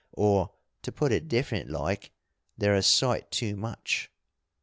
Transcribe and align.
Or, 0.17 0.49
to 0.81 0.91
put 0.91 1.11
it 1.11 1.27
different 1.27 1.69
like, 1.69 2.11
they're 2.57 2.73
a 2.73 2.81
sight 2.81 3.29
too 3.29 3.55
much. 3.55 4.09